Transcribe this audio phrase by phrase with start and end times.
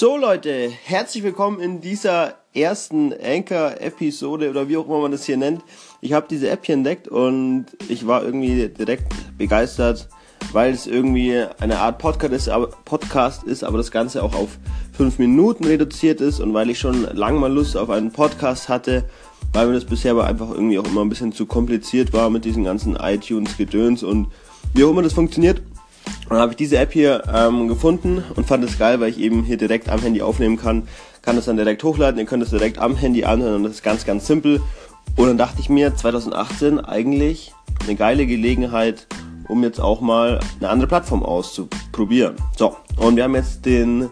[0.00, 5.36] So Leute, herzlich willkommen in dieser ersten Anchor-Episode oder wie auch immer man das hier
[5.36, 5.62] nennt.
[6.00, 10.08] Ich habe diese App hier entdeckt und ich war irgendwie direkt begeistert,
[10.52, 14.56] weil es irgendwie eine Art Podcast ist, aber, Podcast ist, aber das Ganze auch auf
[14.94, 19.04] fünf Minuten reduziert ist und weil ich schon lange mal Lust auf einen Podcast hatte,
[19.52, 22.46] weil mir das bisher aber einfach irgendwie auch immer ein bisschen zu kompliziert war mit
[22.46, 24.28] diesen ganzen iTunes-Gedöns und
[24.72, 25.60] wie auch immer das funktioniert
[26.30, 29.42] dann habe ich diese App hier ähm, gefunden und fand es geil, weil ich eben
[29.42, 30.86] hier direkt am Handy aufnehmen kann.
[31.22, 33.82] Kann das dann direkt hochladen, ihr könnt es direkt am Handy anhören und das ist
[33.82, 34.60] ganz, ganz simpel.
[35.16, 37.52] Und dann dachte ich mir, 2018 eigentlich
[37.84, 39.06] eine geile Gelegenheit,
[39.48, 42.36] um jetzt auch mal eine andere Plattform auszuprobieren.
[42.56, 44.08] So, und wir haben jetzt den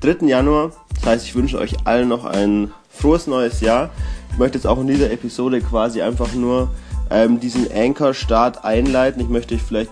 [0.00, 0.26] 3.
[0.26, 0.72] Januar.
[0.94, 3.90] Das heißt, ich wünsche euch allen noch ein frohes neues Jahr.
[4.32, 6.70] Ich möchte jetzt auch in dieser Episode quasi einfach nur
[7.10, 9.20] ähm, diesen Anchor-Start einleiten.
[9.22, 9.90] Ich möchte euch vielleicht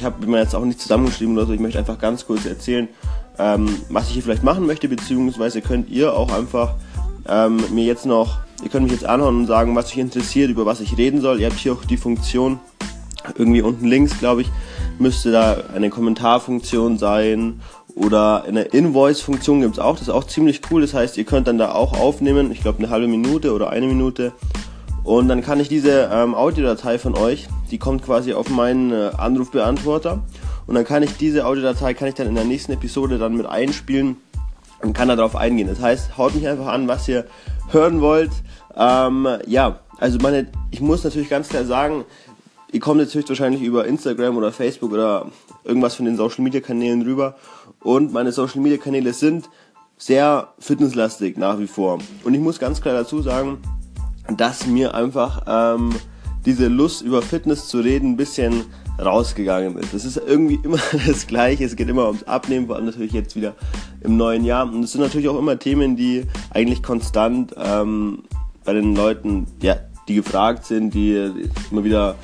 [0.00, 2.88] ich habe mir jetzt auch nicht zusammengeschrieben oder so, ich möchte einfach ganz kurz erzählen,
[3.38, 6.72] ähm, was ich hier vielleicht machen möchte, beziehungsweise könnt ihr auch einfach
[7.28, 10.64] ähm, mir jetzt noch, ihr könnt mich jetzt anhauen und sagen, was euch interessiert, über
[10.64, 11.38] was ich reden soll.
[11.38, 12.60] Ihr habt hier auch die Funktion,
[13.36, 14.48] irgendwie unten links, glaube ich,
[14.98, 17.60] müsste da eine Kommentarfunktion sein
[17.94, 20.80] oder eine Invoice-Funktion gibt es auch, das ist auch ziemlich cool.
[20.80, 23.86] Das heißt, ihr könnt dann da auch aufnehmen, ich glaube eine halbe Minute oder eine
[23.86, 24.32] Minute
[25.10, 29.10] und dann kann ich diese ähm, Audiodatei von euch, die kommt quasi auf meinen äh,
[29.18, 30.22] Anrufbeantworter.
[30.68, 33.44] Und dann kann ich diese Audiodatei, kann ich dann in der nächsten Episode dann mit
[33.44, 34.18] einspielen
[34.80, 35.66] und kann darauf eingehen.
[35.66, 37.24] Das heißt, haut mich einfach an, was ihr
[37.72, 38.30] hören wollt.
[38.76, 42.04] Ähm, ja, also meine, ich muss natürlich ganz klar sagen,
[42.70, 45.26] ihr kommt jetzt höchstwahrscheinlich über Instagram oder Facebook oder
[45.64, 47.34] irgendwas von den Social Media Kanälen rüber.
[47.82, 49.50] Und meine Social Media Kanäle sind
[49.98, 51.98] sehr fitnesslastig nach wie vor.
[52.22, 53.58] Und ich muss ganz klar dazu sagen,
[54.28, 55.94] dass mir einfach ähm,
[56.44, 58.64] diese Lust über Fitness zu reden ein bisschen
[58.98, 59.94] rausgegangen ist.
[59.94, 61.64] Es ist irgendwie immer das Gleiche.
[61.64, 63.54] Es geht immer ums Abnehmen, vor allem natürlich jetzt wieder
[64.02, 64.70] im neuen Jahr.
[64.70, 68.24] Und es sind natürlich auch immer Themen, die eigentlich konstant ähm,
[68.64, 69.76] bei den Leuten, ja,
[70.08, 72.16] die gefragt sind, die, die immer wieder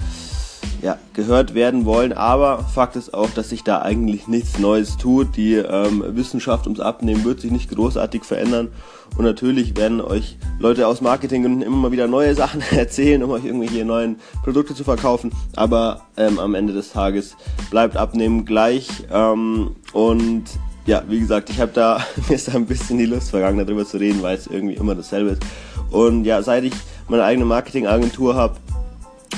[0.86, 2.12] ja, gehört werden wollen.
[2.12, 5.36] Aber Fakt ist auch, dass sich da eigentlich nichts Neues tut.
[5.36, 8.68] Die ähm, Wissenschaft ums Abnehmen wird sich nicht großartig verändern.
[9.16, 13.44] Und natürlich werden euch Leute aus Marketing immer mal wieder neue Sachen erzählen, um euch
[13.44, 15.32] irgendwelche neuen Produkte zu verkaufen.
[15.56, 17.36] Aber ähm, am Ende des Tages
[17.68, 18.88] bleibt Abnehmen gleich.
[19.12, 20.44] Ähm, und
[20.86, 23.84] ja, wie gesagt, ich habe da mir ist da ein bisschen die Lust vergangen, darüber
[23.84, 25.42] zu reden, weil es irgendwie immer dasselbe ist.
[25.90, 26.74] Und ja, seit ich
[27.08, 28.54] meine eigene Marketingagentur habe,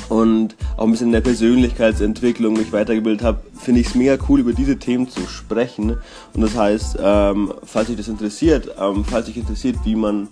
[0.08, 4.40] und auch ein bisschen in der Persönlichkeitsentwicklung mich weitergebildet habe, finde ich es mega cool,
[4.40, 5.96] über diese Themen zu sprechen.
[6.34, 10.28] Und das heißt, ähm, falls euch das interessiert, ähm, falls euch interessiert, wie man,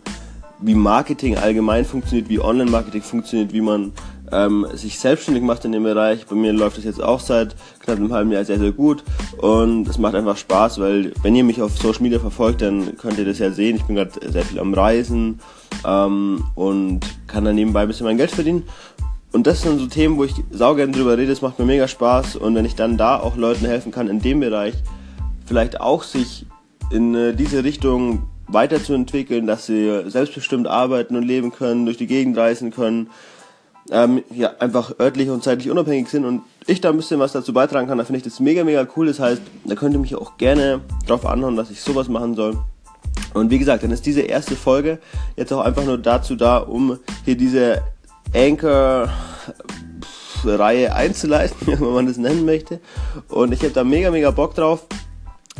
[0.60, 3.92] wie Marketing allgemein funktioniert, wie Online-Marketing funktioniert, wie man
[4.32, 6.26] ähm, sich selbstständig macht in dem Bereich.
[6.26, 9.04] Bei mir läuft das jetzt auch seit knapp einem halben Jahr sehr, sehr gut
[9.38, 13.18] und es macht einfach Spaß, weil wenn ihr mich auf Social Media verfolgt, dann könnt
[13.18, 13.76] ihr das ja sehen.
[13.76, 15.38] Ich bin gerade sehr viel am Reisen
[15.86, 18.64] ähm, und kann dann nebenbei ein bisschen mein Geld verdienen
[19.36, 22.36] und das sind so Themen, wo ich saugern drüber rede, es macht mir mega Spaß.
[22.36, 24.72] Und wenn ich dann da auch Leuten helfen kann, in dem Bereich
[25.44, 26.46] vielleicht auch sich
[26.90, 32.38] in äh, diese Richtung weiterzuentwickeln, dass sie selbstbestimmt arbeiten und leben können, durch die Gegend
[32.38, 33.10] reisen können,
[33.90, 37.52] ähm, ja, einfach örtlich und zeitlich unabhängig sind und ich da ein bisschen was dazu
[37.52, 39.06] beitragen kann, da finde ich das mega, mega cool.
[39.06, 42.56] Das heißt, da könnt ihr mich auch gerne drauf anhauen, dass ich sowas machen soll.
[43.34, 44.98] Und wie gesagt, dann ist diese erste Folge
[45.36, 47.82] jetzt auch einfach nur dazu da, um hier diese
[48.36, 49.08] Anchor-Reihe
[50.94, 52.80] einzuleiten, wie man das nennen möchte.
[53.28, 54.86] Und ich habe da mega, mega Bock drauf.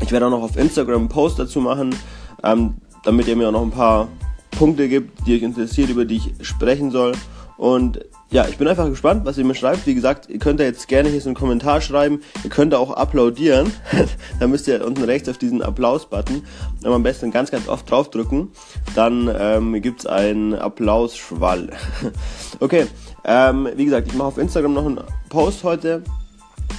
[0.02, 1.96] Ich werde auch noch auf Instagram einen Post dazu machen,
[2.42, 4.08] ähm, damit ihr mir auch noch ein paar
[4.50, 7.12] Punkte gibt, die euch interessiert, über die ich sprechen soll.
[7.56, 8.00] Und
[8.30, 9.86] ja, ich bin einfach gespannt, was ihr mir schreibt.
[9.86, 12.20] Wie gesagt, ihr könnt da jetzt gerne hier so einen Kommentar schreiben.
[12.44, 13.72] Ihr könnt da auch applaudieren.
[14.40, 16.42] da müsst ihr unten rechts auf diesen Applaus-Button
[16.84, 18.50] am besten ganz, ganz oft draufdrücken.
[18.94, 21.70] Dann ähm, gibt es einen Applausschwall.
[22.60, 22.86] okay,
[23.24, 26.02] ähm, wie gesagt, ich mache auf Instagram noch einen Post heute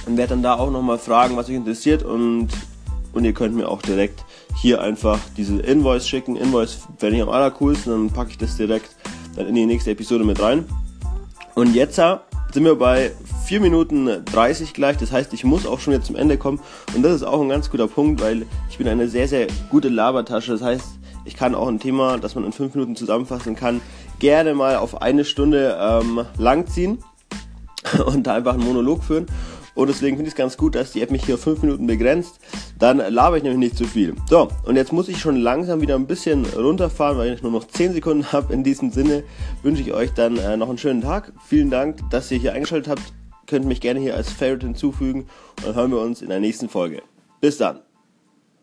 [0.06, 2.02] und werde dann da auch nochmal fragen, was euch interessiert.
[2.02, 2.48] Und,
[3.12, 4.24] und ihr könnt mir auch direkt
[4.60, 6.36] hier einfach diese Invoice schicken.
[6.36, 7.92] Invoice fände ich am allercoolsten.
[7.92, 8.90] Dann packe ich das direkt
[9.36, 10.64] dann in die nächste Episode mit rein.
[11.54, 13.12] Und jetzt sind wir bei
[13.46, 14.96] 4 Minuten 30 gleich.
[14.96, 16.60] Das heißt, ich muss auch schon jetzt zum Ende kommen.
[16.94, 19.88] Und das ist auch ein ganz guter Punkt, weil ich bin eine sehr, sehr gute
[19.88, 20.52] Labertasche.
[20.52, 20.84] Das heißt,
[21.24, 23.80] ich kann auch ein Thema, das man in 5 Minuten zusammenfassen kann,
[24.18, 27.02] gerne mal auf eine Stunde ähm, langziehen
[28.06, 29.26] und da einfach einen Monolog führen.
[29.78, 32.40] Und deswegen finde ich es ganz gut, dass die App mich hier 5 Minuten begrenzt.
[32.80, 34.16] Dann laber ich nämlich nicht zu viel.
[34.28, 37.64] So, und jetzt muss ich schon langsam wieder ein bisschen runterfahren, weil ich nur noch
[37.64, 38.52] 10 Sekunden habe.
[38.52, 39.22] In diesem Sinne
[39.62, 41.32] wünsche ich euch dann äh, noch einen schönen Tag.
[41.46, 43.02] Vielen Dank, dass ihr hier eingeschaltet habt.
[43.46, 45.26] Könnt mich gerne hier als Favorite hinzufügen.
[45.58, 47.00] Und dann hören wir uns in der nächsten Folge.
[47.40, 47.87] Bis dann.